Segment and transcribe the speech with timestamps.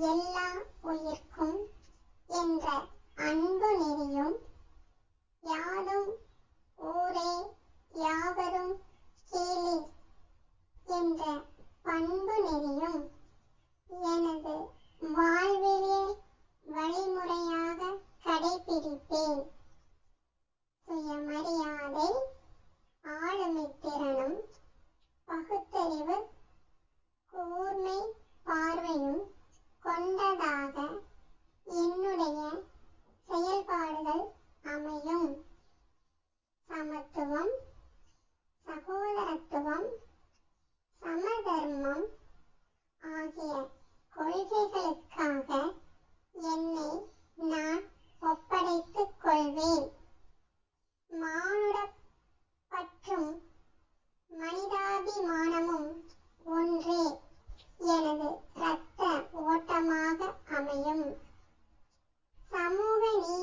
[0.00, 0.46] எல்லா
[0.80, 1.66] உயிர்க்கும்
[2.26, 2.82] என்ற
[3.16, 4.36] அன்பு நெறியும்
[5.40, 6.16] யாதும்
[6.76, 7.56] ஊரே
[7.92, 8.80] யாவரும்
[9.30, 9.88] கேளீர்
[10.84, 11.42] என்ற
[11.82, 13.10] பண்பு நெறியும்
[13.86, 14.68] எனது
[15.00, 16.16] வாழ்விலே
[16.64, 19.46] வழிமுறையாக கடைப்பிடிப்பேன்.
[20.86, 22.08] சுயமரியாதை,
[23.02, 24.44] ஆளுமைத் திறனும்
[37.40, 37.68] சமத்துவம்
[38.66, 39.88] சகோதரத்துவம்
[41.00, 42.06] சமதர்மம்
[43.02, 43.68] ஆகிய
[44.16, 45.74] கொள்கைகளுக்காக
[46.32, 47.82] என்னை நான்
[48.20, 49.92] ஒப்படைத்துக் கொள்வேன்.
[51.08, 51.94] மானுடப்
[52.68, 53.42] பற்றும்
[54.28, 56.04] மனிதாபிமானமும்
[56.44, 57.18] ஒன்றே.
[57.78, 61.16] எனது இரத்த ஓட்டமாக அமையும்.
[62.50, 63.39] சமூக நீதியையே